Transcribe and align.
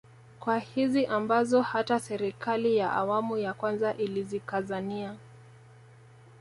Kazi 0.45 0.65
hizi 0.75 1.05
ambazo 1.05 1.61
hata 1.61 1.99
serikali 1.99 2.77
ya 2.77 2.91
awamu 2.93 3.37
ya 3.37 3.53
kwanza 3.53 3.93
ilizikazania 3.93 5.15